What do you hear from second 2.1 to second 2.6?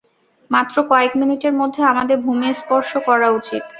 ভূমি